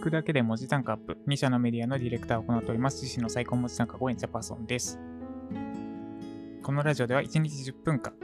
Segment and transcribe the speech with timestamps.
[0.00, 1.18] 聞くだけで文字単価アップ。
[1.28, 3.02] 2社のメディアのディレクターを行っております。
[3.02, 4.98] 自身の最高文字単価5円ジャパソンです。
[6.62, 8.14] このラジオでは1日10分間、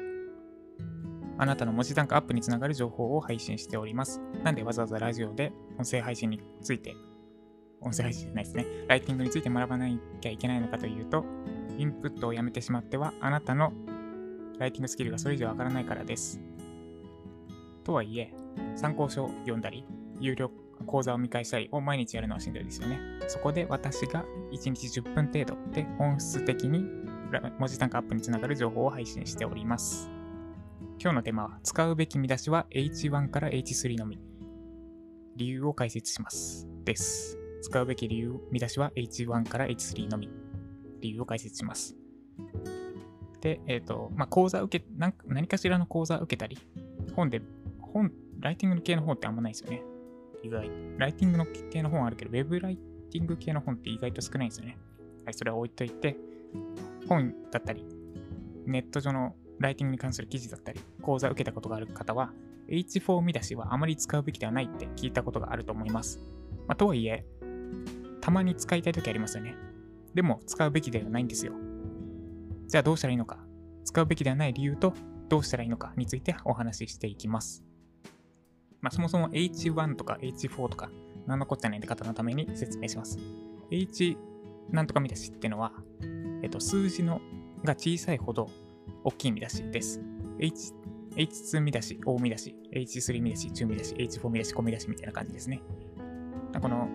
[1.36, 4.22] あなたの文字単価アップにつながる情報を配信しております。
[4.42, 6.96] なんでわざわざラジオで音声配信について、
[7.82, 9.86] 音声配信じゃないですね、ライティングについて学ばな
[10.22, 11.26] きゃいけないのかというと、
[11.76, 13.74] インプットをやめてしまっては、あなたの
[14.58, 16.40] ライティングスキルがそれ以上上がらないからです。
[17.84, 18.32] とはいえ、
[18.76, 19.84] 参考書を読んだり、
[20.20, 20.50] 有料
[20.86, 23.00] 講座を見返したりを毎日やるのはしんどいですよね。
[23.28, 26.84] そこで私が1日10分程度で本質的に
[27.58, 30.10] 文字単価アップにつながる情報を配信しております。
[30.98, 34.18] 今日のテーマは、使うべき見出しは H1 から H3 のみ。
[35.36, 36.66] 理由を解説します。
[36.84, 37.38] です。
[37.62, 40.30] 使うべき理由、見出しは H1 から H3 のみ。
[41.00, 41.96] 理由を解説します。
[43.42, 46.58] で、えっ、と、まあ、講座受け、なんか何かしらの講座を受けたり、
[47.14, 47.42] 本で、
[47.80, 49.82] 本、ライティング系の本ってあんまないですよね。
[50.42, 50.70] 意外。
[50.98, 52.76] ライティングの系の本あるけど、ウェブライ
[53.10, 54.78] ティング系の本って意外と少ないんですよね。
[55.24, 56.16] はい、それは置いといて、
[57.08, 57.84] 本だったり、
[58.66, 62.32] ネット上のライティングに関する記事だったり、講座を受けたことがある方は、
[62.68, 66.20] H4 見出しはあまり使うべきではないって聞いたことがあると思います。
[66.66, 67.24] まあ、とはいえ、
[68.20, 69.56] たまに使いたいときありますよね。
[70.14, 71.52] でも、使うべきではないんですよ。
[72.66, 73.38] じゃあどうしたらいいのか
[73.84, 74.92] 使うべきではない理由と
[75.28, 77.65] どうしたらいいのかについてお話ししていきます。
[78.86, 80.90] まあ、そもそも H1 とか H4 とか、
[81.26, 83.18] 何のこっちゃないって方のために説明します。
[83.68, 84.16] H
[84.70, 85.72] なんとか見出しってのは、
[86.44, 87.20] えっと、数字の
[87.64, 88.48] が小さいほど
[89.02, 90.00] 大きい見出しです。
[90.38, 90.72] H
[91.16, 95.60] H2 見出し、大見出し、H3 見出し、中見出し、H4 見出し、小見出しみたいな感じですね。
[96.62, 96.88] この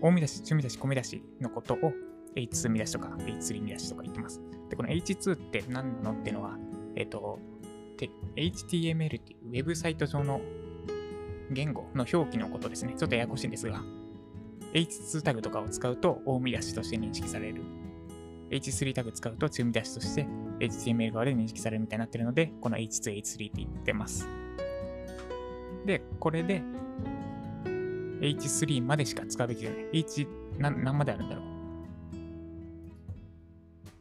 [0.00, 1.92] 大見出し、中見出し、小見出しのことを
[2.36, 4.40] H2 見出しとか H3 見出しとか言ってます。
[4.70, 6.56] で、この H2 って何なのってのは、
[6.96, 7.38] えっ、と、
[8.34, 10.40] HTML っていうウェブサイト上の
[11.50, 12.94] 言語の表記のことですね。
[12.96, 13.82] ちょっとややこしいんですが、
[14.72, 17.62] H2 タグとかを使うと大見出しとして認識される。
[18.50, 20.26] H3 タグ使うと中見出しとして
[20.60, 24.26] HTML 側で認識されるみたいになってるので、この H2、H3 って言ってます。
[25.86, 26.62] で、これで
[28.20, 29.88] H3 までしか使うべきじゃない。
[29.92, 30.26] H
[30.58, 31.44] 何何まであるんだろう。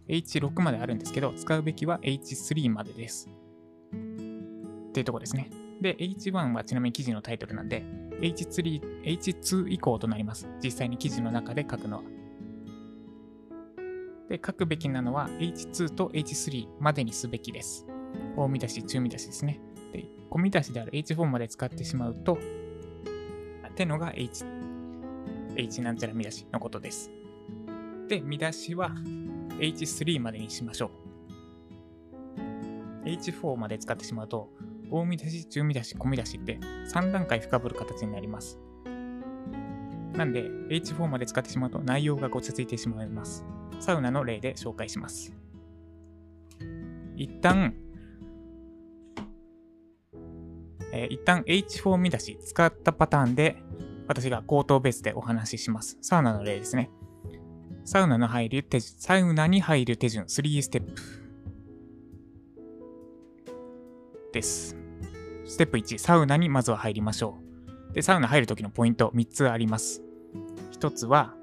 [0.09, 3.29] H6 まであるんですけど、使うべきは H3 までです。
[3.89, 5.49] っていうとこですね。
[5.81, 7.83] で、H1 はちなみに記事のタイトルなんで、
[8.19, 10.47] H3、H2 以降となります。
[10.63, 12.03] 実際に記事の中で書くのは。
[14.29, 17.85] で、書くべきなのは H2 と H3 までにすべきです。
[18.35, 19.59] 大見出し、中見出しですね。
[19.93, 22.37] で、小見出しである H4 まで使ってしまうと、
[23.69, 24.43] ってのが H、
[25.55, 27.11] H なんちゃら見出しのことです。
[28.07, 28.89] で、見出しは
[29.59, 30.89] H3 までにしましょ
[33.05, 33.07] う。
[33.07, 34.49] H4 まで使ってしまうと、
[34.91, 36.59] 大見出し、中見出し、小見出しって
[36.93, 38.59] 3段階深掘る形になります。
[40.13, 43.45] なんで、H4 まで使ってしまうと内容がごちゃついてしまいます。
[43.79, 45.33] サウナの例で紹介します。
[47.15, 47.73] 一旦、
[50.93, 53.57] えー一旦 H4 見出し使ったパターンで
[54.07, 55.97] 私が口頭ベースでお話しします。
[56.01, 56.89] サウナの例ですね。
[57.85, 61.16] サウナの入る手順、サウナに入る手順3ステップ
[64.31, 64.75] です。
[65.45, 67.37] ステップ1、サウナにまずは入りましょ
[67.91, 67.93] う。
[67.93, 70.01] で、サウナ入るときのポイント3つあります。
[70.73, 71.33] 1つは、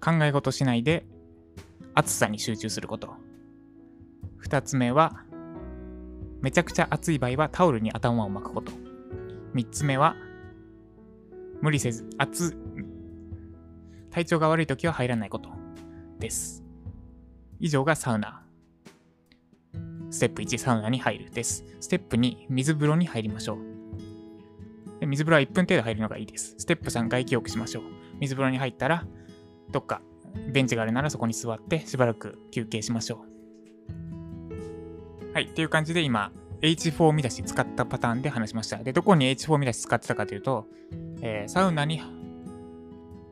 [0.00, 1.04] 考え事しないで
[1.94, 3.14] 暑さに集中すること。
[4.42, 5.24] 2つ目は、
[6.40, 8.72] めちゃくちゃ暑い場合はタオルに頭を巻くこと。
[9.54, 10.16] 3つ目は、
[11.60, 12.56] 無理せず、暑、
[14.10, 15.50] 体調が悪い時は入らないこと
[16.18, 16.64] です。
[17.60, 18.47] 以上がサウナ。
[20.10, 21.64] ステップ1、サウナに入るです。
[21.80, 23.58] ステップ2、水風呂に入りましょう。
[25.00, 26.54] で水風呂は1分程度入るのがいいです。
[26.58, 27.82] ステップ3、外気浴しましょう。
[28.20, 29.04] 水風呂に入ったら、
[29.70, 30.00] どっか
[30.52, 33.28] ベンチがあるならそこに座ってしばらく休憩しましょう。
[35.34, 36.32] はい、っていう感じで今、
[36.62, 38.78] H4 見出し使ったパターンで話しました。
[38.78, 40.66] で、どこに H4 見出し使ってたかというと、
[41.20, 42.00] えーサウナに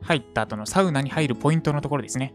[0.01, 2.33] 入った後のサウナに入るポイントのところですね。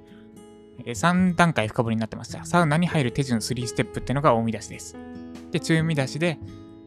[0.78, 2.44] 3段階深掘りになってました。
[2.44, 4.96] サウナに入る手順3ステップっていうのが大見出しです。
[5.50, 6.38] で、中見出しで、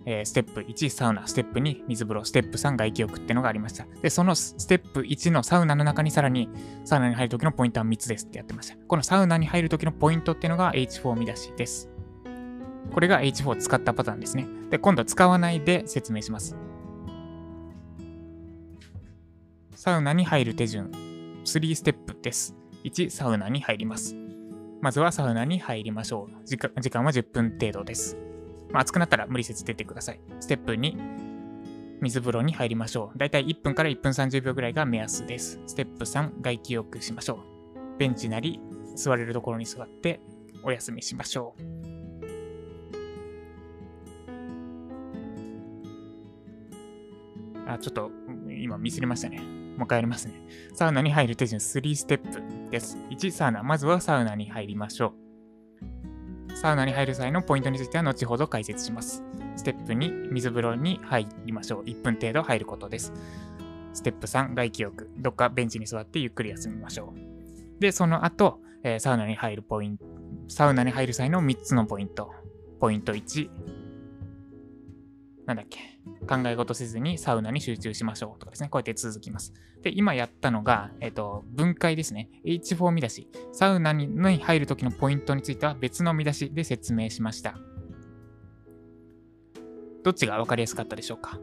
[0.06, 3.86] えーステップ1サウナ、ステップ2水風呂、ステップ3外気浴っていうのがありました。
[4.02, 6.50] で、そのステップ1のサウナの中にさらに
[6.84, 8.76] サウナに入る時のポイントは3つですってやってました。
[8.88, 11.90] このサウナに入る時のポイントっていうのが H4 見出しです。
[12.94, 14.48] これが H4 を使ったパターンですね。
[14.70, 16.56] で、今度は使わないで説明します。
[19.76, 20.90] サウナに入る手順
[21.46, 22.56] 3ステップです。
[22.86, 24.16] 1、サウナに入ります。
[24.80, 26.48] まずはサウナに入りましょう。
[26.48, 28.16] 時間は10分程度です。
[28.72, 30.22] まあ、暑くなったら無理せず出てください。
[30.40, 33.18] ステップ2、水風呂に入りましょう。
[33.18, 35.60] だいたい1分から1分30秒ぐらいが目安です。
[35.66, 37.40] ステップ3、外気浴しましょ
[37.96, 37.98] う。
[37.98, 38.60] ベンチなり
[38.96, 40.20] 座れるところに座って
[40.62, 41.62] お休みしましょう。
[47.68, 48.12] あ、ちょっと
[48.48, 49.42] 今ミスりましたね。
[49.78, 50.34] もう一回やりますね。
[50.74, 52.98] サウナに入る手順3ステップです。
[53.10, 53.64] 1、サウナ。
[53.64, 55.14] まずはサウナに入りましょ
[56.52, 56.56] う。
[56.56, 59.24] サウナに入る際のポイントについては後ほど解説します。
[59.56, 61.84] ステップ2、水風呂に入りましょう。
[61.84, 63.14] 1分程度入ることです。
[63.94, 65.10] ステップ3、外気浴。
[65.18, 67.82] どっかベンチに座ってゆっくり休みましょう。
[67.82, 70.06] で、その後、えー、サウナに入るポイント、
[70.48, 72.32] サウナに入る際の3つのポイント。
[72.80, 73.50] ポイント1、
[75.46, 75.80] なんだっけ、
[76.28, 79.54] 考え事せずにサウナに集中しましょうとかですね、こうやって続きます。
[79.84, 82.30] で、今やったのが、えっ、ー、と、分解ですね。
[82.46, 83.30] H4 見出し。
[83.52, 84.08] サウナに
[84.42, 87.56] 入るときのポイントについては別の見出しで説明しました。
[90.04, 91.40] どっちが分かりやすかったでしょうか？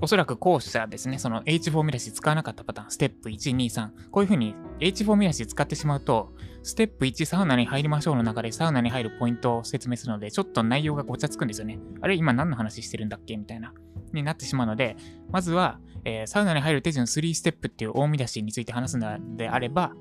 [0.00, 4.10] おそらく後者ですね、その H4 見出し使わなかったパターン、ステップ1、2、3。
[4.10, 11.80] こういうふうに H4 見出し使ってしまうと、ステップ1、サウナに入りましょうの中でサウナに入るポイントを説明するので、ちょっと内容がごちゃつくんですよね。
[12.00, 13.72] あれ、今何の話してるんだっけみたいな。
[14.12, 14.96] になってしまうので、
[15.30, 19.92] まずは、えー、サウナに入る手順3ステップっていう大見出しについて話すのであれば、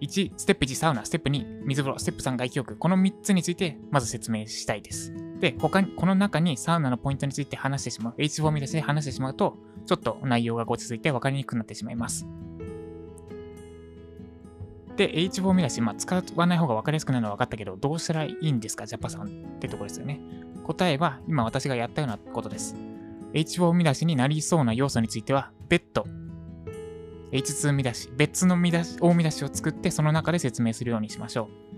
[0.00, 2.76] 1、ステップ1、サウナ、ステップ2、水風呂、ステップ3、外気浴。
[2.76, 5.27] この3つについて、まず説明したいです。
[5.40, 9.56] で、他に、この中にサウナのポイントについて話してしまう、H4 見出しで話してしまうと、
[9.86, 12.26] ちょっと内容がごちついて分かりにくくなってしまいます。
[14.96, 19.28] で、H4 見出し、まあ、使わない方が分かりやすくなるのは分かったけど、どうしたらいいんですか、ジャパさんっ
[19.60, 20.20] てとこですよね。
[20.64, 22.74] 答えは、今私がやったようなことです。
[23.32, 26.04] H4 見出しになりそうな要素については、ベッド、
[27.30, 31.77] H2 見出し、別の見出し、大見出しを作って、その中で説明するようにしましょう。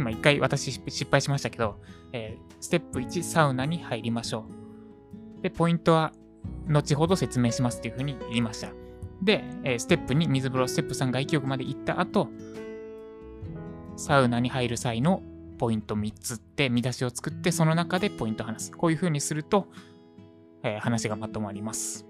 [0.00, 1.76] 今一回私失敗しましたけど、
[2.12, 4.46] えー、ステップ1、サウナに入りましょ
[5.38, 5.42] う。
[5.42, 6.12] で、ポイントは
[6.66, 8.70] 後ほど説明しますっていうふうに言いました。
[9.22, 12.28] で、えー、ステップ2、水風呂、ステップ3、外気浴まで行った後、
[13.96, 15.22] サウナに入る際の
[15.58, 18.72] ポイント3つって見出しを作って、その中でポイントを話す。
[18.72, 19.68] こういうふうにすると、
[20.62, 22.06] えー、話がまとまります。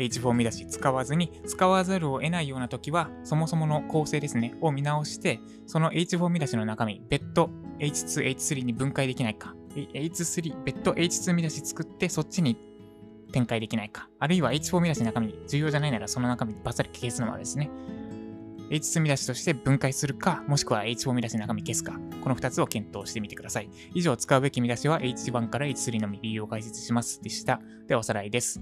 [0.00, 12.56] H4 見出し使わずに使わざるを得ないような時は、そもそもの構成ですね、を見直して、その H4 見出しの中身、別途 H2、H3 に分解できないか、H3、別途 H2 見出し作って、そっちに
[13.32, 17.70] 展開できないか、あるいは H4 見出しの中身、重要じゃないならその中身バッサリ消すのもあるですね。
[18.70, 23.68] H2 見出しとして分解するか、もしくは H4 見出しの中身消すか、この2つを検討してみてください。
[23.94, 27.20] 以上、使うべき見出しは H1 から H3 のみ理由を解説します。
[27.20, 27.60] でした。
[27.88, 28.60] ではおさらいです。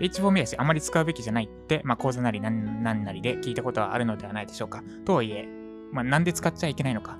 [0.00, 4.82] H4 見出しあまり使うべきじゃないって、まあ、講座なり何なりで聞いたことはあるのではないでしょうか。
[5.04, 5.46] とはいえ、
[5.92, 7.18] まあ、なんで使っちゃいけないのか。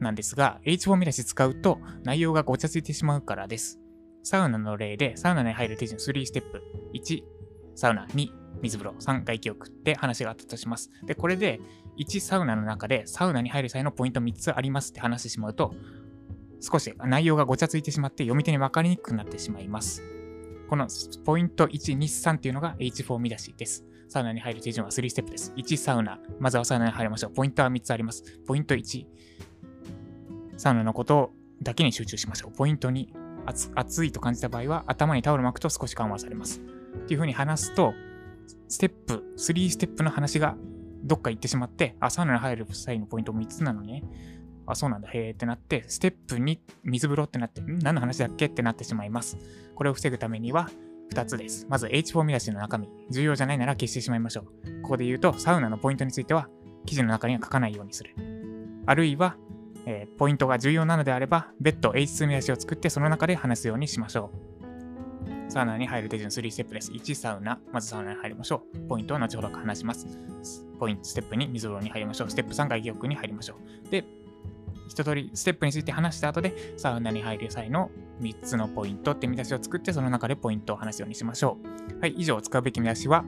[0.00, 3.78] なんですが、H4 見出し使うと内容がごちゃついてしまうからです。
[4.24, 6.62] サウナの例で、サウナに入る手順3ステップ。
[6.94, 7.22] 1、
[7.74, 8.06] サウナ。
[8.06, 8.28] 2、
[8.60, 8.96] 水風呂。
[8.98, 10.90] 3、外気浴って話があったとします。
[11.06, 11.60] で、これで、
[11.98, 15.74] 1サウナの中でサウナに入る際のポイント3つありますって話してしまうと、
[16.60, 20.02] 少し内容がごちゃついてしまって読み手に分かりにくくなってしまいます。
[20.72, 20.88] この
[21.26, 23.84] ポイント1、2、3っていうのが H4 見出しです。
[24.08, 25.52] サウナに入る手順は3ステップです。
[25.54, 26.18] 1、サウナ。
[26.38, 27.34] まずはサウナに入りましょう。
[27.34, 28.40] ポイントは3つあります。
[28.46, 29.04] ポイント1、
[30.56, 32.52] サウナのことだけに集中しましょう。
[32.52, 33.06] ポイント2、
[33.74, 36.60] 暑いと感じた場合は頭にタオル巻くと少し緩和されます。
[36.60, 36.62] っ
[37.06, 37.92] ていう風に話すと、
[38.66, 40.56] ステップ、3ステップの話が
[41.04, 44.02] どっか行ってしまって、あ、サウナに入る際のポイント3つなのね。
[44.66, 49.36] あ、そうなんだ、へーってなって、ステップ2、水風呂ってなって、何の話だっけってなってしまいます。
[49.74, 50.70] これを防ぐためには、
[51.12, 51.66] 2つです。
[51.68, 52.88] まず H4 見出しの中身。
[53.10, 54.82] 重要じゃないなら消してしまいましょう。
[54.82, 56.48] ここで言うと、サウナのポイントについては、
[56.86, 58.14] 記事の中には書かないようにする。
[58.86, 59.36] あるいは、
[59.86, 64.52] えー、ポイントが重要なのであれば、別途 H2 見出しを作ってその中で話すようにしましょう。
[65.52, 66.90] サウナに入る手順3ステップです。
[66.92, 67.60] 1、サウナ。
[67.72, 68.78] まずサウナに入りましょう。
[68.88, 70.06] ポイントは後ほど話します。
[70.78, 72.30] ポイント、ステップ2、水風呂に入りましょう。
[72.30, 73.90] ステップ3、外気浴に入りましょう。
[73.90, 74.04] で、
[74.92, 81.58] 一通りステップについて話した後で、サウナに入る際の3つのポイントって見出しを作って、その中でポイントを話すようにしましょ
[81.96, 82.00] う。
[82.00, 83.24] はい、以上、使うべき見出しは、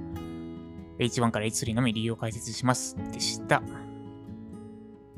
[0.99, 2.97] H1 から H3 のみ理由を解説します。
[3.13, 3.63] でした。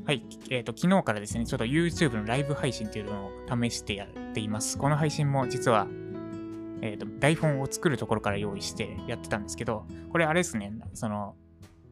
[0.05, 4.77] はい、えっ、ー、と、昨日からですね、ちょっと YouTube のライブ配信っていうのを試してやっています。
[4.77, 5.85] この配信も実は、
[6.81, 11.35] えっ、ー、と、台本を作るところから用意してやってたんですけど、これあれですね、その、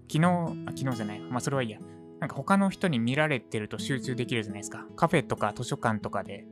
[0.10, 0.28] 昨日、
[0.66, 1.80] あ昨日じゃない、まあそれはいいや。
[2.26, 4.84] なんか他の人に見られてると集中できるじゃないですか。
[4.96, 6.48] カフェとか図書館とかで、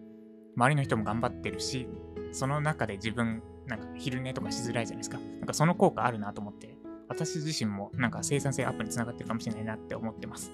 [0.55, 1.87] 周りの人も頑張ってるし、
[2.31, 5.17] その中で自分、なんか昼寝とかしづらいじゃないですか。
[5.17, 6.77] なんかその効果あるなと思って、
[7.09, 10.51] 私自身もなんか生産性アップにつながってるかもしれないなって思ってます。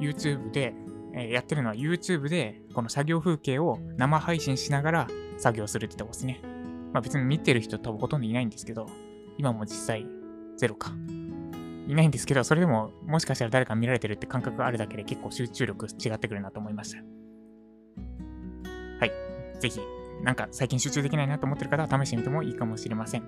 [0.00, 0.74] YouTube で
[1.14, 5.08] えーやってるのは YouTube でこの作業風景を生配信しながら
[5.38, 6.40] 作業するってとこですね。
[6.92, 8.88] まあ別に見てる人多分ほとんどいないんですけど、
[9.38, 10.04] 今も実際
[10.56, 10.92] ゼロか。
[11.88, 16.98] いないんですけど、それでももしかしたら誰か見られてるって感覚があるだけで結構集中力違ってくるなと思いました。
[19.00, 19.12] はい。
[19.60, 19.80] ぜひ、
[20.22, 23.22] なんか最近集中できないなと思ってる方は試してみてもいいかもしれません。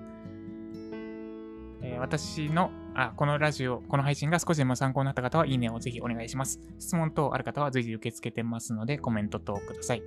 [1.83, 6.61] えー私のあ、このラジオ、この配信が少しでも参考になった方は、いいねをぜひお願いします。
[6.79, 10.03] 質問等ある方は随時受け付けてますので、コメント等ください。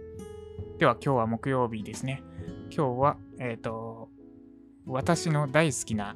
[0.79, 2.23] では、今日は木曜日ですね。
[2.71, 4.09] 今日は、えっ、と、
[4.85, 6.15] 私の大好きな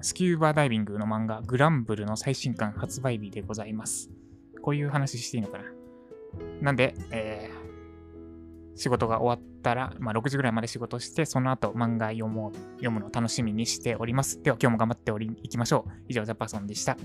[0.00, 4.10] スキューバダイビングの漫画、グランブルの最新刊発売日でございます。
[4.62, 5.64] こういう話していいのかな？
[6.60, 7.66] なんで、えー
[8.78, 14.42] 仕事が終わったら、まあ、6時ぐらいまで仕事して、その後漫画読もう読むの楽しみにしております。
[14.42, 15.92] では今日も頑張っておりいきましょう。
[16.08, 16.98] 以上、ジャパソンでした。